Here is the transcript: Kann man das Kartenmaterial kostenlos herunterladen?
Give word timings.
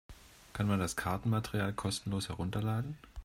Kann 0.53 0.67
man 0.67 0.79
das 0.79 0.95
Kartenmaterial 0.95 1.73
kostenlos 1.73 2.27
herunterladen? 2.29 2.97